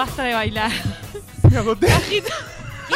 [0.00, 0.72] basta de bailar.
[1.50, 1.88] Me agoté.
[2.08, 2.22] ¿Qué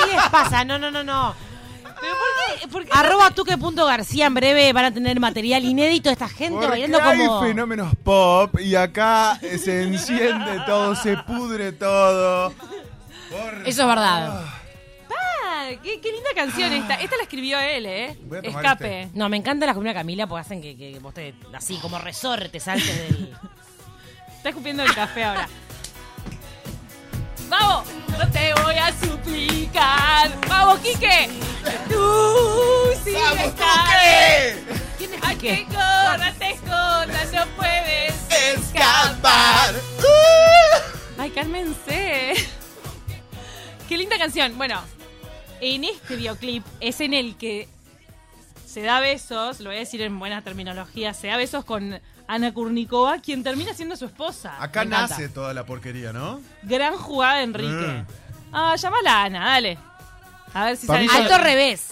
[0.07, 0.65] les pasa?
[0.65, 1.35] No, no, no, no.
[1.83, 2.69] ¿Pero por qué?
[2.69, 6.89] ¿Por qué Arroba tuque.garcía en breve van a tener material inédito de esta gente Porque
[6.89, 12.53] bailando hay fenómenos pop y acá se enciende todo, se pudre todo.
[13.31, 14.43] Por Eso es verdad.
[15.11, 16.95] Ah, qué, qué linda canción esta.
[16.95, 18.19] Esta la escribió él, ¿eh?
[18.23, 19.03] Voy a tomar Escape.
[19.03, 19.19] este.
[19.19, 22.61] No, me encanta la de Camila porque hacen que, que vos te, así como resorte
[22.61, 23.37] saltes del.
[24.37, 25.49] Está escupiendo el café ahora.
[27.49, 27.87] ¡Vamos!
[28.19, 30.31] No te voy a suplicar.
[30.49, 31.29] ¡Vamos, Quique!
[31.89, 34.75] ¡Tú sigue escapando.
[34.99, 35.67] ¿Quién es ¡Ay, Quique?
[36.39, 39.75] te escondas, no puedes escapar.
[41.19, 42.35] ¡Ay, cálmense!
[43.89, 44.57] ¡Qué linda canción!
[44.57, 44.81] Bueno,
[45.61, 47.69] en este videoclip es en el que
[48.67, 52.53] se da besos, lo voy a decir en buena terminología, se da besos con Ana
[52.55, 54.55] Kurnikova, quien termina siendo su esposa.
[54.63, 55.15] Acá Me encanta.
[55.15, 56.41] nace toda la porquería, ¿no?
[56.63, 57.71] Gran jugada de Enrique.
[57.71, 58.07] Mm.
[58.53, 59.79] Ah, llámala a Ana, dale.
[60.55, 61.11] A ver si Pa' sale mí.
[61.15, 61.91] Alto revés.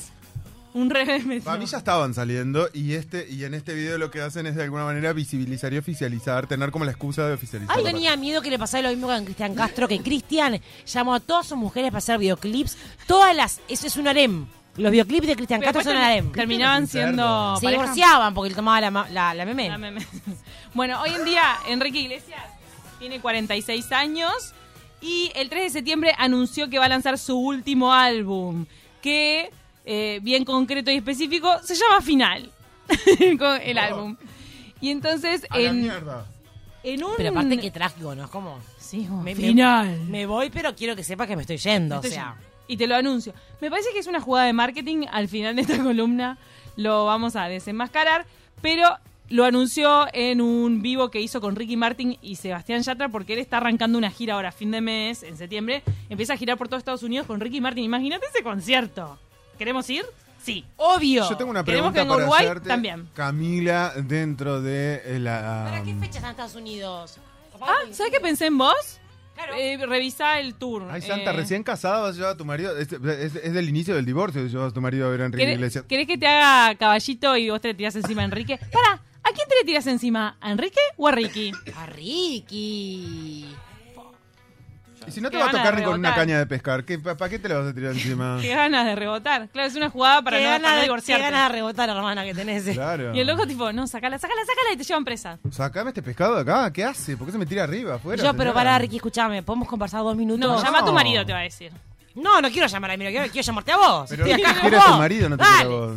[0.75, 4.11] Un revés me Para mí ya estaban saliendo y este y en este video lo
[4.11, 7.77] que hacen es de alguna manera visibilizar y oficializar, tener como la excusa de oficializar.
[7.77, 11.21] Yo tenía miedo que le pasara lo mismo con Cristian Castro, que Cristian llamó a
[11.21, 12.79] todas sus mujeres para hacer videoclips.
[13.07, 13.61] Todas las.
[13.69, 14.47] Eso es un harem.
[14.77, 16.33] Los videoclips de Cristian Castro son harem.
[16.33, 17.57] Terminaban siendo.
[17.57, 17.83] Se pareja.
[17.83, 19.69] divorciaban porque él tomaba la, ma- la, la meme.
[19.69, 20.07] La meme.
[20.75, 22.43] Bueno, hoy en día Enrique Iglesias
[22.99, 24.55] tiene 46 años
[25.03, 28.65] y el 3 de septiembre anunció que va a lanzar su último álbum,
[29.03, 29.51] que,
[29.85, 32.51] eh, bien concreto y específico, se llama Final,
[33.39, 34.17] con el álbum.
[34.81, 36.25] Y entonces, A la en, mierda.
[36.83, 37.11] en un...
[37.19, 38.25] Pero aparte que trágico, ¿no?
[38.25, 38.59] Es como.
[38.79, 40.01] Sí, Me, final.
[40.05, 41.97] Me, me voy, pero quiero que sepa que me estoy yendo.
[41.97, 42.37] Estoy o sea.
[42.73, 43.35] Y te lo anuncio.
[43.61, 45.05] Me parece que es una jugada de marketing.
[45.11, 46.39] Al final de esta columna
[46.77, 48.25] lo vamos a desenmascarar.
[48.63, 48.89] Pero
[49.29, 53.41] lo anunció en un vivo que hizo con Ricky Martin y Sebastián Yatra porque él
[53.41, 55.83] está arrancando una gira ahora a fin de mes, en septiembre.
[56.09, 57.85] Empieza a girar por todo Estados Unidos con Ricky Martin.
[57.85, 59.19] Imagínate ese concierto.
[59.59, 60.07] ¿Queremos ir?
[60.43, 61.29] Sí, obvio.
[61.29, 62.45] Yo tengo una ¿Queremos pregunta que para Uruguay?
[62.47, 63.07] hacerte, También.
[63.13, 65.67] Camila, dentro de eh, la...
[65.71, 67.19] ¿Para qué fecha están Estados Unidos?
[67.61, 68.99] Ah, ¿sabes qué pensé en vos?
[69.35, 69.55] Claro.
[69.57, 70.85] Eh, revisá el tour.
[70.91, 72.77] Ay, Santa, Eh, recién casada vas a llevar a tu marido.
[72.79, 75.43] Es, es- es del inicio del divorcio, llevas a tu marido a ver a Enrique
[75.45, 75.85] ¿Querés, Iglesias.
[75.89, 78.59] querés que te haga caballito y vos te le tirás encima a Enrique?
[78.73, 80.37] Para, ¿a quién te le tiras encima?
[80.41, 81.53] ¿A Enrique o a Ricky?
[81.77, 83.47] A Ricky.
[85.07, 87.29] Y si no te va a tocar ni con una caña de pescar, ¿qué, ¿para
[87.29, 88.39] qué te la vas a tirar encima?
[88.43, 89.49] Qué ganas de rebotar.
[89.49, 91.23] Claro, es una jugada para qué no, ganas para no de- qué divorciarte.
[91.25, 92.65] ganas de rebotar, hermana, que tenés.
[92.65, 93.15] Claro.
[93.15, 95.39] Y el loco tipo, no, sacala, sacala, sacala y te llevan presa.
[95.51, 97.17] Sacame este pescado de acá, ¿qué hace?
[97.17, 98.23] ¿Por qué se me tira arriba, afuera?
[98.23, 100.41] Yo, pero pará, Ricky, escúchame, ¿podemos conversar dos minutos?
[100.41, 100.63] No, No.
[100.63, 101.73] llama a tu marido, te va a decir.
[102.15, 104.07] No, no quiero llamar a mí, quiero, quiero llamarte a vos.
[104.11, 105.57] Pero Estoy acá a tu marido, no te Dale.
[105.57, 105.97] quiere a vos.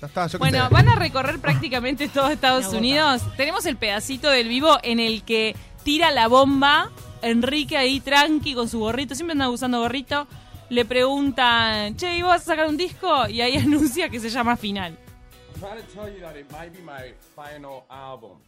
[0.00, 2.66] Ya está, yo Bueno, van a recorrer prácticamente todo Estados.
[2.72, 3.22] Unidos.
[3.36, 6.90] Tenemos el pedacito del vivo en el que tira la bomba.
[7.22, 10.26] Enrique ahí tranqui con su gorrito, siempre anda usando gorrito.
[10.70, 13.26] Le preguntan, che, ¿y vos vas a sacar un disco?
[13.28, 14.92] Y ahí anuncia que se llama Final.
[14.92, 18.38] I'm trying to tell you that it might be my final album.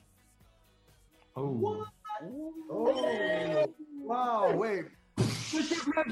[4.04, 4.86] Wow, wait.
[5.16, 6.04] Espera,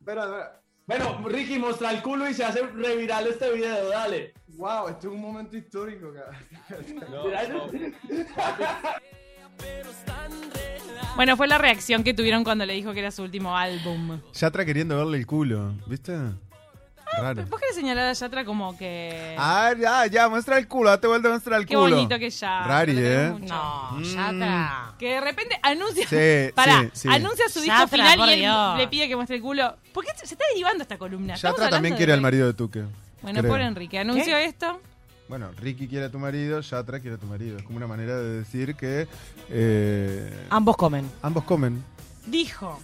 [0.00, 0.62] espera.
[0.84, 4.34] Bueno, Ricky, muestra el culo y se hace reviral este video, dale.
[4.56, 6.12] Wow, esto es un momento histórico.
[11.16, 14.18] Bueno, fue la reacción que tuvieron cuando le dijo que era su último álbum.
[14.32, 16.16] Yatra queriendo verle el culo, ¿viste?
[17.18, 17.44] Raro.
[17.50, 19.36] ¿Vos querés señalar a Yatra como que...
[19.38, 21.94] Ah, ya, ya, muestra el culo, date vuelta a mostrar el Qué culo.
[21.96, 22.64] bonito que ya.
[22.66, 23.44] Rari, lo queremos ¿eh?
[23.46, 24.02] No, Mm.
[24.04, 24.94] Yatra.
[24.98, 26.06] Que de repente anuncia.
[26.08, 27.08] Sí, Pará, sí, sí.
[27.10, 28.78] anuncia su disco Yatra, final y él Dios.
[28.78, 29.76] le pide que muestre el culo.
[29.92, 31.34] ¿Por qué se está derivando esta columna?
[31.34, 32.84] Yatra también quiere de- al marido de Tuque.
[33.20, 33.52] Bueno, creo.
[33.52, 34.80] por Enrique, anunció esto.
[35.32, 37.56] Bueno, Ricky quiere a tu marido, Yatra quiere a tu marido.
[37.56, 39.08] Es como una manera de decir que
[39.48, 41.10] eh, Ambos comen.
[41.22, 41.82] ambos comen.
[42.26, 42.78] Dijo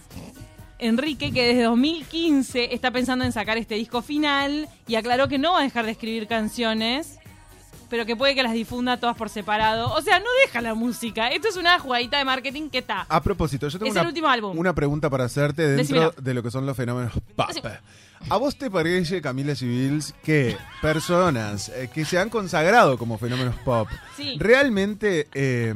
[0.79, 5.53] Enrique que desde 2015 está pensando en sacar este disco final y aclaró que no
[5.53, 7.18] va a dejar de escribir canciones,
[7.89, 9.91] pero que puede que las difunda todas por separado.
[9.93, 11.27] O sea, no deja la música.
[11.29, 13.05] Esto es una jugadita de marketing que está.
[13.09, 14.57] A propósito, yo tengo Es una, el último álbum.
[14.57, 17.49] una pregunta para hacerte dentro de lo que son los fenómenos pop.
[18.29, 23.55] ¿A vos te parece, Camila Civils, que personas eh, que se han consagrado como fenómenos
[23.63, 23.87] pop
[24.17, 24.35] Sí.
[24.39, 25.73] realmente eh,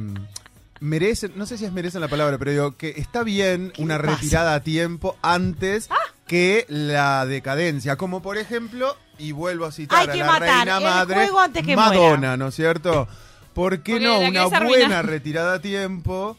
[0.80, 4.54] merecen, no sé si es merecen la palabra, pero digo que está bien una retirada
[4.54, 5.96] a tiempo antes Ah.
[6.26, 7.96] que la decadencia?
[7.96, 11.40] Como por ejemplo, y vuelvo a citar Hay a la matar reina el madre, juego
[11.40, 12.36] antes que Madonna, muera.
[12.36, 13.08] ¿no es cierto?
[13.52, 16.36] ¿Por qué Porque no la una buena retirada a tiempo?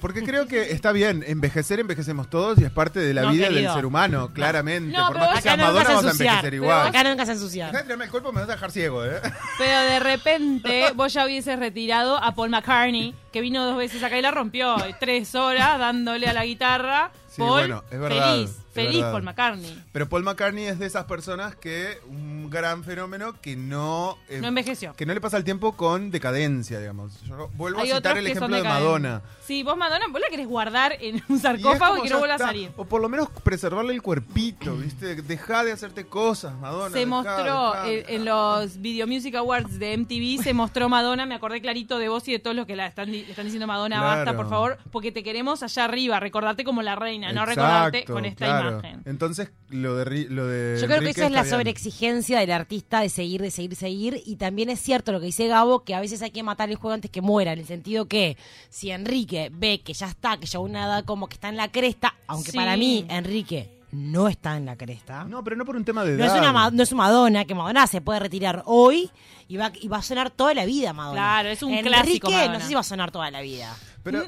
[0.00, 3.46] Porque creo que está bien, envejecer envejecemos todos y es parte de la No, vida
[3.48, 3.70] querido.
[3.70, 4.96] del ser humano, claramente.
[4.96, 6.28] No, Por pero más que seas Acá no Madonna vas a vas a ensuciar.
[6.28, 6.86] envejecer igual.
[6.88, 7.72] Acá no vas a Dejá ensuciar.
[7.72, 9.20] de tirarme el cuerpo, me vas a dejar ciego, ¿eh?
[9.58, 14.18] Pero de repente vos ya hubieses retirado a Paul McCartney, que vino dos veces acá
[14.18, 14.76] y la rompió.
[14.88, 17.12] y Tres horas dándole a la guitarra.
[17.28, 19.12] Sí, Paul, bueno, es verdad, feliz, feliz verdad.
[19.12, 19.84] Paul McCartney.
[19.92, 24.48] Pero Paul McCartney es de esas personas que un gran fenómeno que no eh, No
[24.48, 24.94] envejeció.
[24.94, 27.20] que no le pasa el tiempo con decadencia, digamos.
[27.22, 28.68] Yo vuelvo Hay a citar el que son ejemplo de.
[28.68, 29.22] Madonna.
[29.44, 32.38] Sí, vos Madonna, vos la querés guardar en un sarcófago y, que no vuelva a
[32.38, 32.70] salir.
[32.76, 35.16] O por lo menos preservarle el cuerpito, ¿viste?
[35.22, 36.90] Deja de hacerte cosas, Madonna.
[36.90, 38.12] Se dejá, mostró dejá, dejá.
[38.12, 42.26] en los Video Music Awards de MTV, se mostró Madonna, me acordé clarito de vos
[42.28, 44.16] y de todos los que la están, le están diciendo Madonna, Claro.
[44.16, 48.24] basta, por favor, porque te queremos allá arriba, recordarte como la reina, no recordarte con
[48.24, 48.59] esta claro.
[48.68, 49.02] Imagen.
[49.06, 51.50] Entonces, lo de, lo de Yo creo que Enrique esa es la bien.
[51.54, 54.22] sobreexigencia del artista de seguir, de seguir, seguir.
[54.26, 56.76] Y también es cierto lo que dice Gabo, que a veces hay que matar el
[56.76, 57.52] juego antes que muera.
[57.52, 58.36] En el sentido que
[58.68, 61.68] si Enrique ve que ya está, que ya una edad como que está en la
[61.72, 62.56] cresta, aunque Sí.
[62.56, 65.24] para mí Enrique no está en la cresta.
[65.24, 66.36] No, pero no por un tema de No edad.
[66.36, 69.10] es, una, no es Madonna, que Madonna se puede retirar hoy
[69.48, 71.16] y va, y va a sonar toda la vida Madonna.
[71.20, 72.52] Claro, es un Enrique, clásico Madonna.
[72.54, 73.76] no sé si va a sonar toda la vida.
[74.04, 74.24] Pero,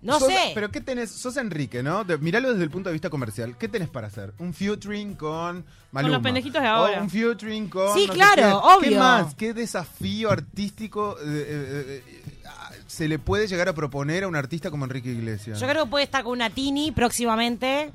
[0.00, 0.52] No sos- sé.
[0.54, 1.10] Pero ¿qué tenés?
[1.10, 2.04] Sos Enrique, ¿no?
[2.04, 3.56] De- miralo desde el punto de vista comercial.
[3.58, 4.32] ¿Qué tenés para hacer?
[4.38, 6.14] Un featuring con Maluma.
[6.14, 7.00] los pendejitos de ahora.
[7.00, 7.94] O un featuring con...
[7.94, 8.76] Sí, no sé claro, qué.
[8.76, 8.90] obvio.
[8.90, 9.34] ¿Qué más?
[9.34, 14.36] ¿Qué desafío artístico eh, eh, eh, ah, se le puede llegar a proponer a un
[14.36, 15.58] artista como Enrique Iglesias?
[15.58, 17.90] Yo creo que puede estar con una Tini próximamente,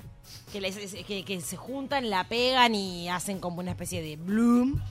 [0.52, 4.82] que, les- que, que se juntan, la pegan y hacen como una especie de bloom.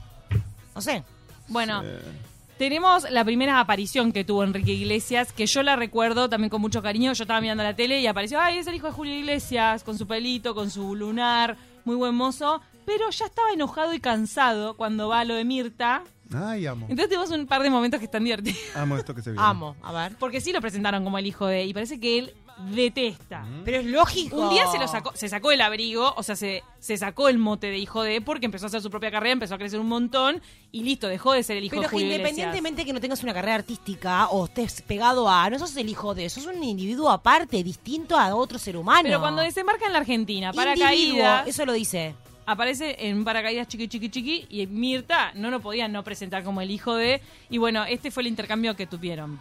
[0.73, 1.03] No sé.
[1.47, 1.83] Bueno,
[2.57, 6.81] tenemos la primera aparición que tuvo Enrique Iglesias, que yo la recuerdo también con mucho
[6.81, 7.13] cariño.
[7.13, 9.97] Yo estaba mirando la tele y apareció, ay, es el hijo de Julio Iglesias, con
[9.97, 12.61] su pelito, con su lunar, muy buen mozo.
[12.85, 16.03] Pero ya estaba enojado y cansado cuando va a lo de Mirta.
[16.35, 16.87] Ay, amo.
[16.89, 18.59] Entonces tenemos un par de momentos que están divertidos.
[18.75, 19.45] Amo esto que se viene.
[19.45, 20.15] Amo, a ver.
[20.17, 21.65] Porque sí lo presentaron como el hijo de...
[21.65, 23.45] Y parece que él detesta.
[23.65, 24.37] Pero es lógico.
[24.37, 27.37] Un día se lo sacó, se sacó el abrigo, o sea, se, se sacó el
[27.37, 29.87] mote de hijo de porque empezó a hacer su propia carrera, empezó a crecer un
[29.87, 30.41] montón
[30.71, 32.17] y listo, dejó de ser el hijo Pero de Iglesias.
[32.17, 36.15] independientemente que no tengas una carrera artística o estés pegado a, no sos el hijo
[36.15, 39.03] de, sos un individuo aparte, distinto a otro ser humano.
[39.03, 42.15] Pero cuando desembarca en la Argentina, Individuo, paracaídas, eso lo dice.
[42.45, 46.71] aparece en paracaídas chiqui chiqui chiqui y Mirta no lo podía no presentar como el
[46.71, 49.39] hijo de y bueno, este fue el intercambio que tuvieron.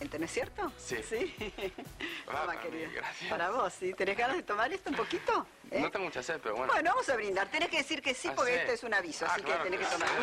[0.00, 0.72] ¿No es cierto?
[0.78, 0.96] Sí.
[1.08, 1.34] ¿Sí?
[2.32, 2.86] Ah, querida.
[2.88, 3.28] mí, gracias.
[3.30, 3.92] Para vos, ¿sí?
[3.94, 5.46] ¿Tenés ganas de tomar esto un poquito?
[5.70, 5.80] ¿Eh?
[5.80, 6.72] No tengo mucha sed, pero bueno.
[6.72, 7.48] Bueno, vamos a brindar.
[7.50, 8.58] Tenés que decir que sí Ah, porque sí.
[8.60, 10.08] esto es un aviso, Ah, así claro que tenés que tomar.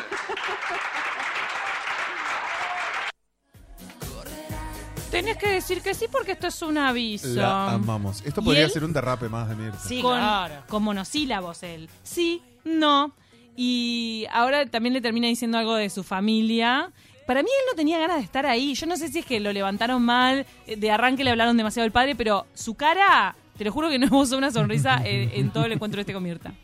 [5.10, 7.28] Tenés que decir que sí porque esto es un aviso.
[7.28, 8.22] La amamos.
[8.26, 8.70] Esto ¿Y podría él?
[8.70, 9.78] ser un derrape más de Mirta.
[9.78, 10.62] Sí, con, claro.
[10.68, 11.88] con monosílabos él.
[12.02, 13.14] Sí, no.
[13.56, 16.92] Y ahora también le termina diciendo algo de su familia.
[17.28, 18.74] Para mí él no tenía ganas de estar ahí.
[18.74, 21.84] Yo no sé si es que lo levantaron mal, eh, de arranque le hablaron demasiado
[21.84, 25.66] al padre, pero su cara, te lo juro que no esbozó una sonrisa en todo
[25.66, 26.54] el encuentro este con Mirta.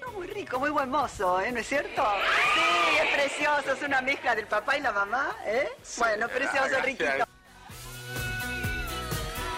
[0.00, 1.50] No, muy rico, muy buen mozo, ¿eh?
[1.50, 2.04] ¿No es cierto?
[2.54, 5.66] Sí, es precioso, es una mezcla del papá y la mamá, ¿eh?
[5.98, 7.27] bueno, precioso, riquito.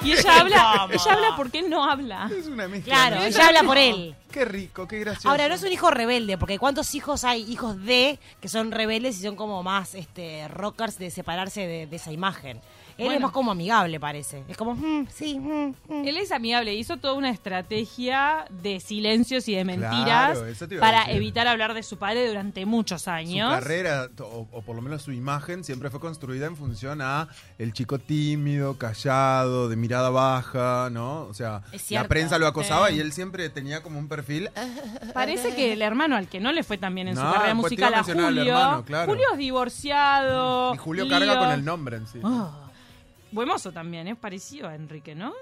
[0.03, 2.31] Y ella habla, ella habla porque él no habla.
[2.37, 2.95] Es una mezcla.
[2.95, 3.25] Claro, ¿no?
[3.25, 4.15] ella habla por él.
[4.31, 5.29] Qué rico, qué gracioso.
[5.29, 9.19] Ahora, no es un hijo rebelde, porque ¿cuántos hijos hay, hijos de, que son rebeldes
[9.19, 12.61] y son como más este rockers de separarse de, de esa imagen?
[13.01, 13.17] Él Bueno.
[13.17, 14.45] es más como amigable, parece.
[14.49, 16.07] Es como, mm, sí, mm, mm.
[16.07, 21.47] Él es amigable, hizo toda una estrategia de silencios y de mentiras Claro, para evitar
[21.49, 23.51] hablar de su padre durante muchos Su años.
[23.53, 27.29] carrera, o, o por lo menos su imagen, siempre fue construida en función a
[27.59, 31.23] el chico tímido, callado, de mirada baja, ¿no?
[31.23, 32.97] O sea, la prensa lo acosaba sí.
[32.97, 34.51] y él siempre tenía como un perfil.
[35.15, 37.95] Parece que el hermano al que no le fue tan bien en su carrera musical
[37.95, 38.43] a Julio.
[38.43, 39.11] hermano, claro.
[39.13, 40.75] Julio es divorciado.
[40.75, 42.21] Y Julio carga con el nombre en sí.
[42.23, 42.70] Ah,
[43.33, 45.33] buen mozo también, es parecido a Enrique, ¿no?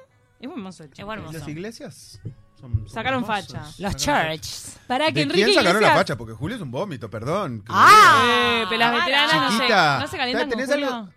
[0.41, 0.85] Es buen mozo.
[0.85, 1.01] el chico.
[1.03, 1.39] Es buen ¿Y mozo.
[1.39, 2.21] las iglesias?
[2.61, 3.47] Son- son Sacaron hermosos.
[3.53, 3.65] facha.
[3.79, 4.49] Los Sacaron church.
[4.89, 6.17] Para que ¿De Enrique quién sacaron la facha?
[6.17, 7.61] Porque Julio es un vómito, perdón.
[7.63, 9.99] que lo Ah, Eh, pero las veteranas no se, Chiquita.
[10.01, 10.95] no se calientan con ¿Tenés Julio.
[10.95, 11.09] algo?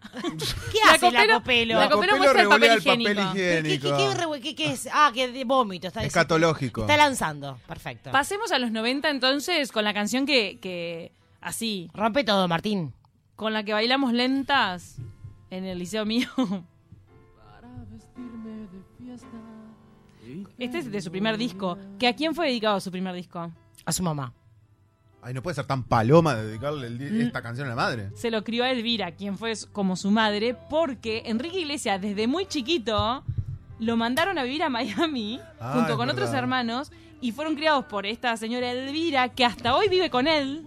[0.72, 1.78] ¿Qué La hace la Copelo- copelo?
[1.80, 1.88] la.
[1.90, 3.32] Copelo muestra el papel el papel higiénico.
[3.34, 3.96] ¿Qué, qué, higiénico.
[3.96, 4.88] qué, re- qué- qué es?
[4.92, 5.88] Ah, que de vómito.
[5.88, 6.82] Está Escatológico.
[6.82, 7.58] Está lanzando.
[7.66, 8.12] Perfecto.
[8.12, 11.10] Pasemos a los 90 entonces con la canción que, que
[11.40, 12.94] así, Rompe todo, Martín.
[13.34, 14.96] con la que bailamos lentas
[15.50, 16.28] en el liceo mío.
[20.58, 21.78] Este es de su primer disco.
[21.98, 23.50] ¿Que ¿A quién fue dedicado su primer disco?
[23.84, 24.32] A su mamá.
[25.22, 27.20] Ay, no puede ser tan paloma de dedicarle el Mm.
[27.22, 28.10] esta canción a la madre.
[28.14, 32.46] Se lo crió a Elvira, quien fue como su madre, porque Enrique Iglesias desde muy
[32.46, 33.24] chiquito
[33.80, 38.06] lo mandaron a vivir a Miami Ah, junto con otros hermanos y fueron criados por
[38.06, 40.66] esta señora Elvira que hasta hoy vive con él.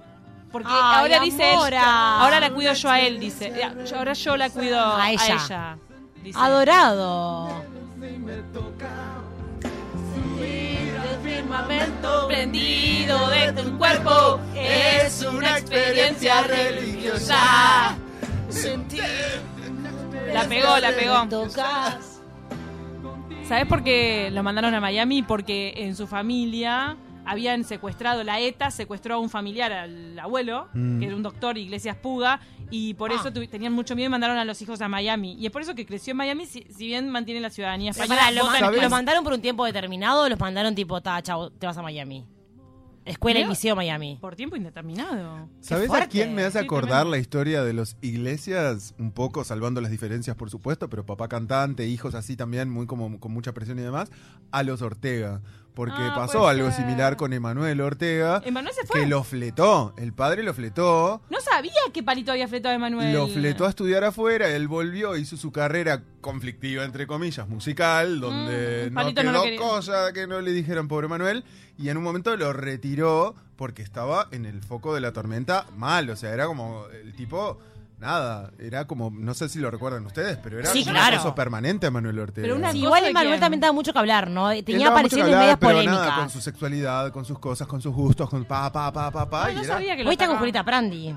[0.52, 3.54] Porque Ay, ahora dice él, ahora la cuido yo a él, dice.
[3.96, 5.38] Ahora yo la cuido A a ella.
[5.46, 5.78] ella.
[6.24, 7.64] Dice, Adorado.
[11.24, 17.96] firmamento prendido de tu cuerpo es una experiencia religiosa.
[18.50, 19.04] Sentir.
[20.34, 21.50] La pegó, la pegó.
[23.48, 25.24] ¿Sabes por qué lo mandaron a Miami?
[25.24, 31.00] Porque en su familia habían secuestrado, la ETA secuestró a un familiar, al abuelo, Mm.
[31.00, 33.16] que era un doctor, Iglesias Puga, y por Ah.
[33.16, 35.36] eso tenían mucho miedo y mandaron a los hijos a Miami.
[35.40, 38.20] Y es por eso que creció en Miami, si, si bien mantiene la ciudadanía española.
[38.22, 38.84] pará, ¿lo, vota en man- ¿Sabés?
[38.84, 41.82] lo mandaron por un tiempo determinado o los mandaron tipo, ta, chao, te vas a
[41.82, 42.26] Miami?
[43.04, 44.20] Escuela y liceo Miami.
[44.22, 45.50] Por tiempo indeterminado.
[45.60, 48.94] ¿Sabes a quién me hace acordar la historia de los iglesias?
[49.00, 53.20] Un poco, salvando las diferencias, por supuesto, pero papá cantante, hijos así también, muy como
[53.20, 54.12] con mucha presión y demás,
[54.52, 55.42] a los Ortega.
[55.74, 56.82] Porque Ah, pasó algo ser.
[56.84, 59.00] similar con Emanuel Ortega, Emanuel se fue.
[59.02, 59.94] que lo fletó.
[59.98, 61.22] El padre lo fletó.
[61.30, 63.14] No sabía qué palito había fletado Emanuel.
[63.14, 68.88] Lo fletó a estudiar afuera, él volvió, hizo su carrera conflictiva, entre comillas, musical, donde
[68.90, 71.44] Mm, no Palito no quedó cosa que no le dijeran pobre Manuel,
[71.78, 76.10] y en un momento lo retiró porque estaba en el foco de la tormenta mal,
[76.10, 77.60] o sea, era como el tipo,
[78.02, 81.16] nada, era como, no sé si lo recuerdan ustedes, pero era Sí, un claro.
[81.16, 82.44] acoso permanente a Manuel Ortega.
[82.46, 83.40] Pero una igual quién.
[83.40, 84.50] también daba mucho que hablar, ¿no?
[84.64, 86.08] Tenía apariciones medias pero polémicas.
[86.08, 89.30] nada, con su sexualidad, con sus cosas, con sus gustos, con pa, pa, pa, pa,
[89.30, 90.38] pa, y no era- sabía que lo Hoy está con.
[90.38, 91.16] Julieta Prandi.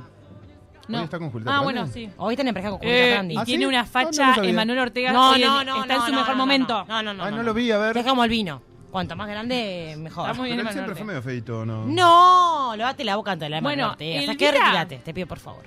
[0.86, 0.98] No.
[0.98, 1.64] Hoy está con Julieta Ah, Prandi.
[1.80, 2.10] bueno, sí.
[2.18, 3.34] Hoy está en pareja con Julieta Eh, Prandi.
[3.34, 3.68] y ¿Ah, tiene sí?
[3.68, 4.34] una No, no facha.
[4.44, 6.84] Emanuel Ortega No, no, no, está en su no, mejor no, momento.
[6.86, 7.24] No, no, no.
[7.24, 7.96] Ay, no, no lo vi, a ver.
[7.96, 8.60] Es como el vino.
[8.90, 10.30] Cuanto más grande, mejor.
[10.30, 11.84] Está muy bien Pero él Emanuel siempre fue medio feito, ¿no?
[11.86, 14.18] No, lo date la boca ante la Bueno, Emanuel Ortega.
[14.20, 14.52] el ¿Sabes qué?
[14.52, 15.64] Retírate, te pido por favor.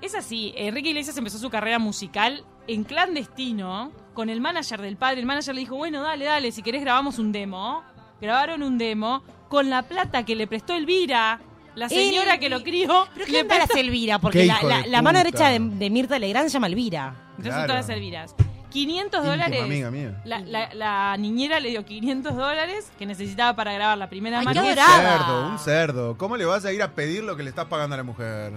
[0.00, 5.20] Es así, Enrique Iglesias empezó su carrera musical en clandestino con el manager del padre.
[5.20, 7.82] El manager le dijo, bueno, dale, dale, si querés grabamos un demo.
[8.20, 11.40] Grabaron un demo con la plata que le prestó Elvira,
[11.74, 13.06] la señora El- que lo crió.
[13.14, 14.18] ¿Pero le qué onda prestó- Elvira?
[14.18, 17.14] Porque la, hijo la- de la mano derecha de, de Mirta Legrand se llama Elvira.
[17.30, 17.66] Entonces Claro.
[17.68, 18.34] todas Elviras.
[18.70, 19.62] 500 Íntima dólares.
[19.62, 20.20] amiga mía.
[20.24, 24.44] La, la- la niñera le dio 500 dólares que necesitaba para grabar la primera Ay,
[24.44, 24.62] mano.
[24.62, 26.18] qué Un cerdo, un cerdo.
[26.18, 28.52] ¿Cómo le vas a ir a pedir lo que le estás pagando a la mujer?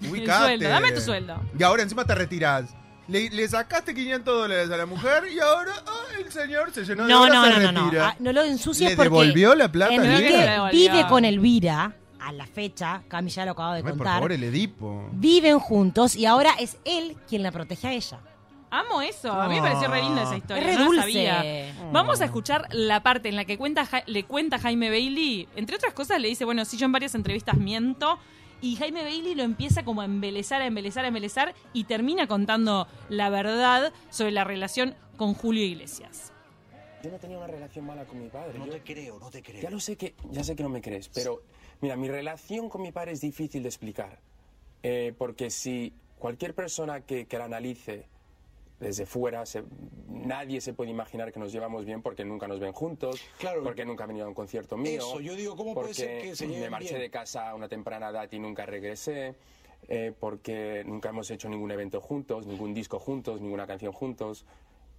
[0.10, 0.44] Ubicate.
[0.44, 1.40] sueldo, dame tu sueldo.
[1.58, 2.74] Y ahora encima te retirás.
[3.06, 7.04] Le, le sacaste 500 dólares a la mujer y ahora ah, el señor se llenó
[7.04, 8.00] de No, no, se no, no, no.
[8.02, 12.46] Ah, no lo ensucies ¿Le porque devolvió la plata Enrique vive con Elvira a la
[12.46, 14.14] fecha, Cami ya lo acaba de Ay, por contar.
[14.14, 15.10] favor, el Edipo.
[15.12, 18.20] Viven juntos y ahora es él quien la protege a ella.
[18.70, 19.30] Amo eso.
[19.30, 20.62] A mí me pareció re linda esa historia.
[20.62, 21.00] Es re no dulce.
[21.02, 21.74] sabía.
[21.92, 25.46] Vamos a escuchar la parte en la que cuenta, le cuenta Jaime Bailey.
[25.54, 28.18] Entre otras cosas, le dice: Bueno, sí, yo en varias entrevistas miento.
[28.60, 31.54] Y Jaime Bailey lo empieza como a embelezar, a embelezar, a embelezar.
[31.72, 36.32] Y termina contando la verdad sobre la relación con Julio Iglesias.
[37.02, 38.58] Yo no tenía una relación mala con mi padre.
[38.58, 39.60] No Yo- te creo, no te creo.
[39.60, 41.42] Ya lo sé que, ya sé que no me crees, pero
[41.82, 44.18] mira, mi relación con mi padre es difícil de explicar.
[44.82, 48.06] Eh, porque si cualquier persona que, que la analice
[48.80, 49.64] desde fuera, se-
[50.08, 53.62] nadie se puede imaginar que nos llevamos bien porque nunca nos ven juntos, Claro.
[53.62, 54.98] porque nunca ha venido a un concierto mío.
[55.00, 57.00] Eso, yo digo, ¿cómo puede ser que se me marché bien?
[57.02, 59.34] de casa a una temprana edad y nunca regresé,
[59.88, 64.44] eh, porque nunca hemos hecho ningún evento juntos, ningún disco juntos, ninguna canción juntos.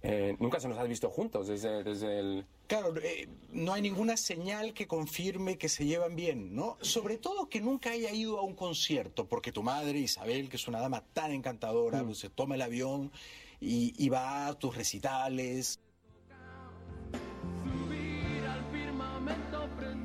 [0.02, 2.46] Eh, nunca se nos ha visto juntos desde, desde el...
[2.68, 6.76] Claro, eh, no hay ninguna señal que confirme que se llevan bien, ¿no?
[6.82, 10.68] Sobre todo que nunca haya ido a un concierto, porque tu madre, Isabel, que es
[10.68, 13.10] una dama tan encantadora, pues, se toma el avión
[13.60, 15.80] y, y va a tus recitales.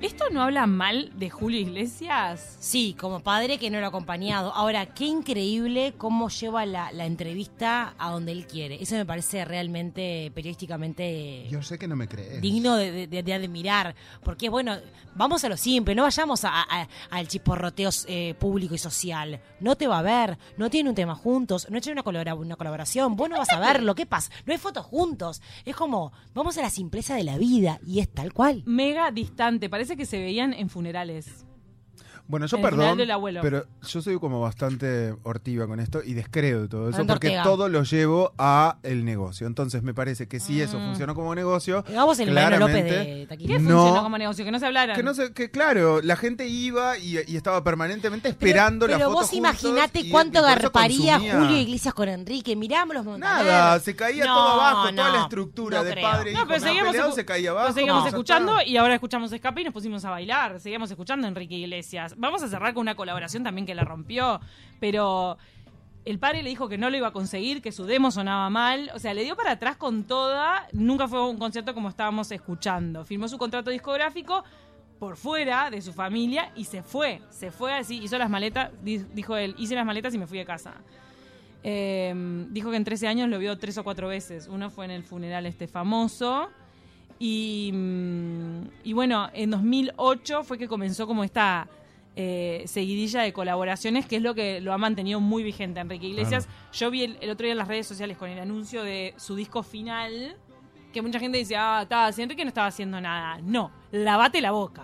[0.02, 2.58] ¿Esto no habla mal de Julio Iglesias?
[2.60, 4.52] Sí, como padre que no lo ha acompañado.
[4.52, 8.82] Ahora, qué increíble cómo lleva la, la entrevista a donde él quiere.
[8.82, 12.42] Eso me parece realmente periodísticamente Yo sé que no me crees.
[12.42, 13.94] digno de, de- de admirar.
[14.24, 14.76] Porque, bueno,
[15.14, 19.40] vamos a lo simple, no vayamos a- a- al chisporroteo eh, público y social.
[19.60, 22.56] No te va a ver, no tienen un tema juntos, no echan una, colabora- una
[22.56, 24.32] colaboración, vos no vas a verlo, ¿qué pasa?
[24.48, 25.44] No hay fotos juntos.
[25.64, 28.64] Es como, vamos a la simpleza de la vida y es tal cual.
[28.66, 29.70] Mega distante.
[29.70, 31.46] Parece que se veían en funerales.
[32.32, 33.42] Bueno, yo el perdón, del abuelo.
[33.44, 37.28] pero yo soy como bastante hortiva con esto y descreo de todo eso Fernando porque
[37.28, 37.44] Ortega.
[37.44, 39.46] todo lo llevo a el negocio.
[39.48, 40.86] Entonces me parece que si eso Mm.
[40.88, 43.48] funcionó como negocio, Hagamos el Mariano López de Taquito.
[43.54, 44.44] ¿Qué funcionó como negocio?
[44.46, 44.96] Que no se hablaran.
[44.96, 49.10] que no sé, que claro, la gente iba y, y estaba permanentemente esperando la pero
[49.10, 51.40] foto vos imaginate y- cuánto y por eso garparía consumía.
[51.40, 52.56] Julio Iglesias con Enrique.
[52.56, 53.20] Miramos los.
[53.20, 56.10] Nada, se caía No, todo abajo, toda no, la estructura no de creo.
[56.10, 57.74] padre y No, hijo pero seguíamos, peleado escu- se caía abajo.
[57.74, 60.60] seguíamos ya escuchando y ahora escuchamos Escape y nos pusimos a bailar.
[60.60, 62.16] Seguíamos escuchando a Enrique Iglesias.
[62.22, 64.40] Vamos a cerrar con una colaboración también que la rompió,
[64.80, 65.38] pero
[66.06, 68.90] el padre le dijo que no lo iba a conseguir, que su demo sonaba mal.
[68.96, 70.68] O sea, le dio para atrás con toda.
[70.72, 73.04] Nunca fue un concierto como estábamos escuchando.
[73.06, 74.44] Firmó su contrato discográfico
[75.00, 77.22] por fuera de su familia y se fue.
[77.30, 80.40] Se fue así, hizo las maletas, di- dijo él, hice las maletas y me fui
[80.40, 80.74] a casa.
[81.64, 82.14] Eh,
[82.50, 84.48] dijo que en 13 años lo vio tres o cuatro veces.
[84.48, 86.50] Uno fue en el funeral este famoso.
[87.20, 91.68] Y, mm, y bueno, en 2008 fue que comenzó como esta
[92.16, 96.48] eh, seguidilla de colaboraciones, que es lo que lo ha mantenido muy vigente Enrique Iglesias.
[96.74, 99.36] Yo vi el, el otro día en las redes sociales con el anuncio de su
[99.36, 100.36] disco final,
[100.94, 103.40] que mucha gente dice, ah, está, si Enrique no estaba haciendo nada.
[103.42, 104.84] No, lavate la boca.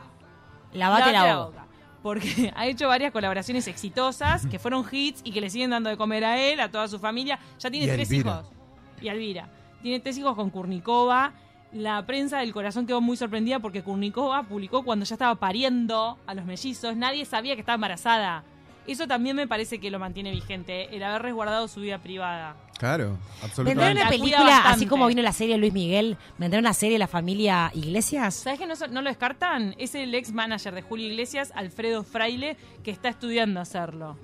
[0.74, 1.68] Lavate la boca.
[2.02, 5.98] Porque ha hecho varias colaboraciones exitosas que fueron hits y que le siguen dando de
[5.98, 7.40] comer a él, a toda su familia.
[7.60, 8.32] Ya tiene Y tres Elvira.
[8.42, 8.52] hijos.
[9.02, 9.50] Y a Elvira.
[9.82, 11.34] Tiene tres hijos con Kurnikova.
[11.72, 16.34] La prensa del corazón quedó muy sorprendida porque Kurnikova publicó cuando ya estaba pariendo a
[16.34, 16.96] los mellizos.
[16.96, 18.44] Nadie sabía que estaba embarazada.
[18.88, 22.56] Eso también me parece que lo mantiene vigente, el haber resguardado su vida privada.
[22.80, 23.82] Claro, ¿Vendrá absolutamente.
[23.82, 26.94] una La cuida película, así como vino la serie de Luis Miguel, vendrá una serie
[26.94, 28.36] de la familia Iglesias?
[28.36, 29.76] ¿Sabes que no, no lo descartan?
[29.78, 34.16] Es el ex manager de Julio Iglesias, Alfredo Fraile, que está estudiando hacerlo.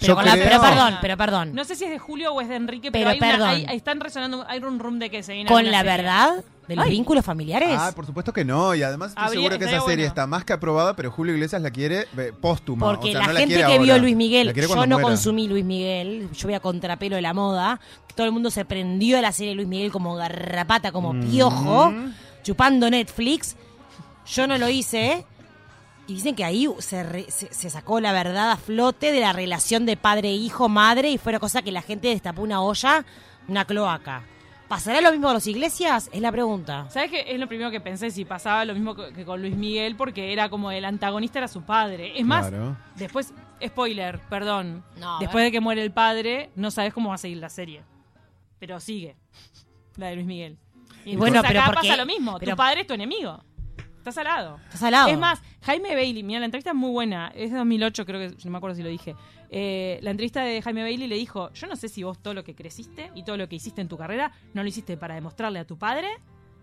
[0.00, 1.54] Pero, Yo con la- creo- pero perdón, pero perdón.
[1.54, 3.76] No sé si es de Julio o es de Enrique, pero, Pero hay una- hay-
[3.76, 5.96] están resonando, hay un rum de que se viene ¿Con la serie.
[5.96, 6.90] verdad de los Ay.
[6.92, 7.70] vínculos familiares?
[7.76, 8.74] Ah, por supuesto que no.
[8.76, 10.06] Y además estoy Habría- seguro que esa serie bueno.
[10.08, 12.86] está más que aprobada, pero Julio Iglesias la quiere eh, póstuma.
[12.86, 13.78] Porque o sea, la no gente que ahora.
[13.82, 15.02] vio Luis Miguel, yo no muera.
[15.02, 17.80] consumí Luis Miguel, yo voy a contrapelo de la moda,
[18.14, 21.30] todo el mundo se prendió de la serie de Luis Miguel como garrapata, como Mm.
[21.30, 21.92] piojo,
[22.44, 23.56] chupando Netflix.
[24.26, 25.24] Yo no lo hice.
[26.08, 29.32] Y dicen que ahí se, re- se, se sacó la verdad a flote de la
[29.32, 33.04] relación de padre, hijo, madre, y fue una cosa que la gente destapó una olla,
[33.46, 34.22] una cloaca.
[34.68, 36.10] ¿Pasará lo mismo con los iglesias?
[36.12, 36.88] Es la pregunta.
[36.90, 37.24] ¿Sabes qué?
[37.28, 40.48] Es lo primero que pensé si pasaba lo mismo que con Luis Miguel, porque era
[40.50, 42.18] como el antagonista era su padre.
[42.18, 42.76] Es más, Claro.
[42.96, 43.32] después,
[43.64, 44.84] spoiler, perdón.
[44.98, 47.82] No, después de que muere el padre, no sabes cómo va a seguir la serie.
[48.58, 49.16] Pero sigue.
[49.96, 50.58] La de Luis Miguel.
[51.04, 52.38] Y bueno, pero acá porque- pasa lo mismo.
[52.38, 53.42] pero- tu padre es tu enemigo.
[54.08, 54.60] Estás al lado.
[54.64, 55.08] Estás al lado.
[55.08, 58.36] Es más, Jaime Bailey, mira, la entrevista es muy buena, es de 2008, creo que,
[58.44, 59.14] no me acuerdo si lo dije.
[59.50, 62.44] Eh, la entrevista de Jaime Bailey le dijo, yo no sé si vos todo lo
[62.44, 65.58] que creciste y todo lo que hiciste en tu carrera, no lo hiciste para demostrarle
[65.58, 66.08] a tu padre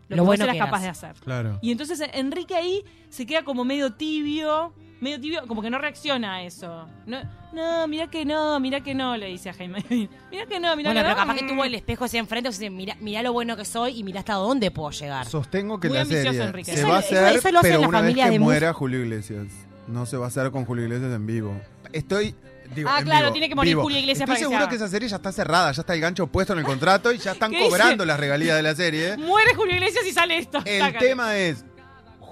[0.08, 1.02] lo, Lo que bueno vos eras que capaz eras.
[1.02, 1.24] de hacer.
[1.24, 1.60] Claro.
[1.62, 6.36] Y entonces Enrique ahí se queda como medio tibio, medio tibio, como que no reacciona
[6.36, 6.88] a eso.
[7.06, 7.22] No,
[7.54, 9.84] no mira que no, mira que no, le dice a Jaime.
[10.32, 11.16] Mira que no, mira Bueno, que pero no.
[11.16, 14.00] capaz que tuvo el espejo hacia enfrente, o sea, mira, mira lo bueno que soy
[14.00, 15.26] y mira hasta dónde puedo llegar.
[15.28, 16.72] Sostengo que Muy la ambicioso, serie Enrique.
[16.74, 18.40] se Eso- va a hacer, eso lo hace pero la una vez familia que de
[18.40, 19.48] Mus- muera Julio Iglesias.
[19.88, 21.60] No se va a hacer con Julio Iglesias en vivo.
[21.94, 22.36] Estoy...
[22.74, 23.84] Digo, Ah, en claro, vivo, tiene que morir vivo.
[23.84, 26.02] Julio Iglesias Estoy para que seguro que esa serie ya está cerrada, ya está el
[26.02, 29.16] gancho puesto en el contrato y ya están cobrando las regalías de la serie.
[29.18, 30.60] Muere Julio Iglesias y sale esto.
[30.66, 31.64] El tema es,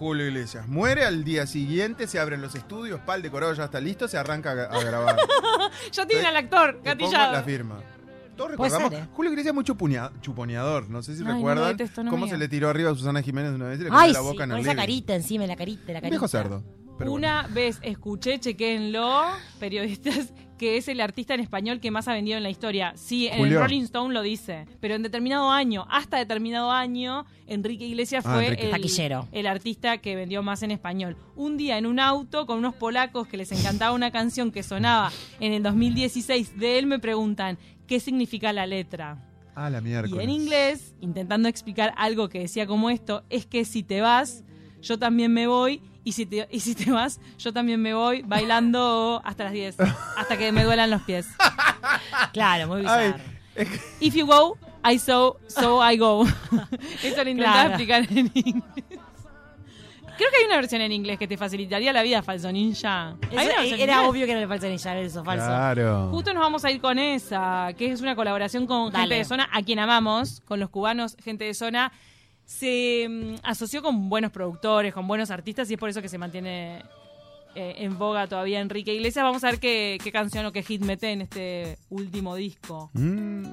[0.04, 4.08] Julio Iglesias muere al día siguiente, se abren los estudios, pal decorado ya está listo,
[4.10, 5.16] se arranca a, a grabar.
[5.92, 7.32] Ya tienen al actor, gatillado.
[7.32, 7.80] la firma.
[8.36, 9.08] Todos recordamos, ser, ¿eh?
[9.14, 12.48] Julio Iglesias es muy chupuña- chuponeador, no sé si Ay, recuerdan no cómo se le
[12.48, 14.58] tiró arriba a Susana Jiménez una vez y le Ay, la sí, boca en con
[14.60, 14.82] el esa living.
[14.82, 16.10] carita encima, en la carita, la carita.
[16.10, 16.64] viejo cerdo.
[16.98, 17.28] Pero bueno.
[17.28, 19.24] Una vez escuché, chequéenlo,
[19.60, 22.94] periodistas, que es el artista en español que más ha vendido en la historia.
[22.96, 23.56] Sí, en el.
[23.56, 24.66] Rolling Stone lo dice.
[24.80, 29.06] Pero en determinado año, hasta determinado año, Enrique Iglesias Ah, fue Enrique.
[29.06, 31.18] el, el artista que vendió más en español.
[31.36, 35.12] Un día en un auto con unos polacos que les encantaba una canción que sonaba
[35.40, 39.30] en el 2016 de él, me preguntan, ¿qué significa la letra?
[39.56, 40.20] Ah, la miércoles.
[40.20, 44.44] Y en inglés, intentando explicar algo que decía como esto, es que si te vas,
[44.82, 45.82] yo también me voy.
[46.04, 49.78] Y si, te, y si te vas, yo también me voy bailando hasta las 10.
[50.18, 51.28] Hasta que me duelan los pies.
[52.34, 53.24] Claro, muy Ay, bizarro.
[53.56, 54.58] es que- If you go,
[54.90, 56.26] I so, so I go.
[57.04, 57.70] Eso lo intentaba Claro.
[57.70, 58.64] explicar en inglés.
[60.16, 63.16] Creo que hay una versión en inglés que te facilitaría la vida, falso ninja.
[63.32, 65.46] ¿Hay Eso una versión en era obvio que era el falso ninja, eso, falso.
[65.48, 66.10] Claro.
[66.12, 69.50] Justo nos vamos a ir con esa, que es una colaboración con gente de zona,
[69.52, 71.92] a quien amamos, con los cubanos, gente de zona.
[72.46, 76.18] Se mm, asoció con buenos productores, con buenos artistas y es por eso que se
[76.18, 76.84] mantiene
[77.56, 79.24] eh, en boga todavía Enrique Iglesias.
[79.24, 82.90] Vamos a ver qué, canción o qué hit mete en este último disco.
[82.94, 83.44] Mm.